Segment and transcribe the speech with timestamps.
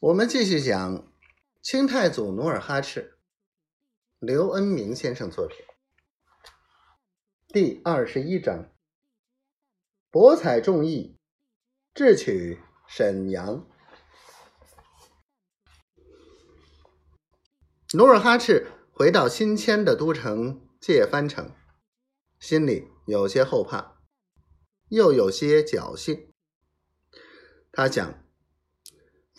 [0.00, 1.12] 我们继续讲
[1.60, 3.18] 清太祖努尔哈赤，
[4.18, 5.58] 刘恩明先生作品，
[7.48, 8.72] 第二十一章：
[10.10, 11.18] 博采众议，
[11.92, 12.58] 智取
[12.88, 13.68] 沈阳。
[17.92, 21.54] 努尔哈赤回到新迁的都城界藩城，
[22.38, 23.98] 心里有些后怕，
[24.88, 26.32] 又有些侥幸。
[27.70, 28.29] 他想。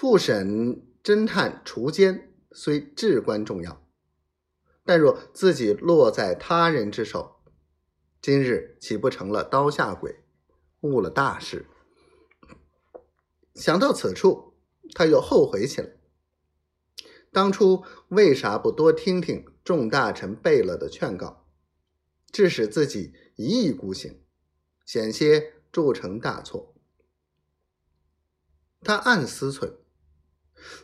[0.00, 3.86] 复审侦探除奸虽至关重要，
[4.82, 7.42] 但若自己落在他人之手，
[8.22, 10.24] 今日岂不成了刀下鬼，
[10.80, 11.66] 误了大事？
[13.54, 14.54] 想到此处，
[14.94, 15.90] 他又后悔起来。
[17.30, 21.46] 当初为啥不多听听众大臣贝勒的劝告，
[22.32, 24.18] 致使自己一意孤行，
[24.86, 26.74] 险些铸成大错？
[28.80, 29.79] 他暗思忖。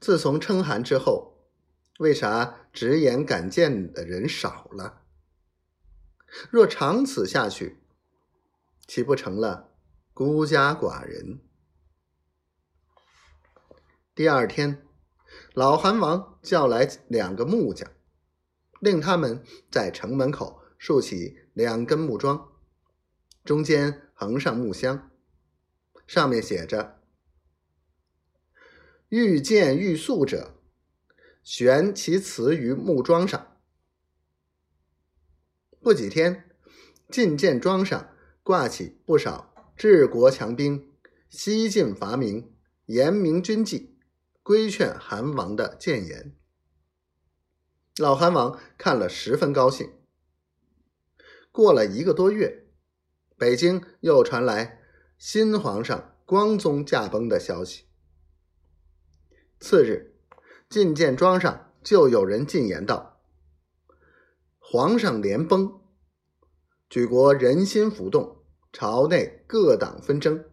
[0.00, 1.48] 自从称韩之后，
[1.98, 5.02] 为啥直言敢谏的人少了？
[6.50, 7.82] 若长此下去，
[8.86, 9.72] 岂不成了
[10.14, 11.40] 孤家寡人？
[14.14, 14.86] 第二天，
[15.54, 17.90] 老韩王叫来两个木匠，
[18.80, 22.52] 令他们在城门口竖起两根木桩，
[23.44, 25.10] 中间横上木箱，
[26.06, 26.99] 上面写着。
[29.10, 30.54] 欲见欲速者，
[31.42, 33.56] 悬其词于木桩上。
[35.80, 36.48] 不几天，
[37.08, 40.92] 进谏桩上挂起不少治国强兵、
[41.28, 42.54] 西晋伐明、
[42.86, 43.98] 严明军纪、
[44.44, 46.36] 规劝韩王的谏言。
[47.96, 49.90] 老韩王看了十分高兴。
[51.50, 52.68] 过了一个多月，
[53.36, 54.80] 北京又传来
[55.18, 57.89] 新皇上光宗驾崩的消息。
[59.60, 60.16] 次日，
[60.70, 63.20] 进谏庄上就有人进言道
[64.58, 65.82] ：“皇上连崩，
[66.88, 68.42] 举国人心浮动，
[68.72, 70.46] 朝内各党纷争，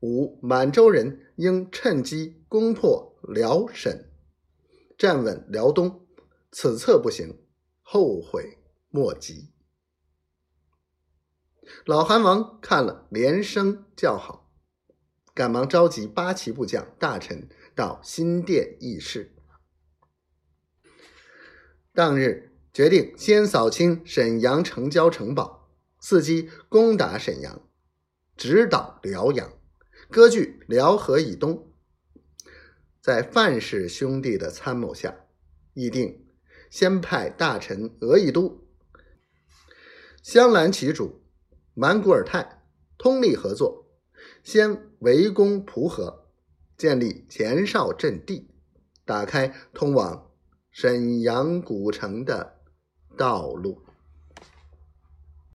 [0.00, 4.10] 五满洲人应趁机攻破辽沈，
[4.98, 6.04] 站稳辽东。
[6.50, 7.38] 此策不行，
[7.80, 8.58] 后悔
[8.88, 9.52] 莫及。”
[11.86, 14.50] 老韩王看了，连声叫好，
[15.32, 17.48] 赶忙召集八旗部将大臣。
[17.76, 19.34] 到新店议事。
[21.92, 25.70] 当日决定先扫清沈阳城郊城堡，
[26.00, 27.68] 伺机攻打沈阳，
[28.34, 29.52] 直捣辽阳，
[30.10, 31.70] 割据辽河以东。
[33.02, 35.26] 在范氏兄弟的参谋下，
[35.74, 36.26] 议定
[36.70, 38.66] 先派大臣额亦都、
[40.22, 41.22] 镶蓝旗主
[41.74, 42.64] 满古尔泰
[42.96, 43.86] 通力合作，
[44.42, 46.25] 先围攻蒲河。
[46.76, 48.48] 建立前哨阵地，
[49.04, 50.30] 打开通往
[50.70, 52.58] 沈阳古城的
[53.16, 53.80] 道路。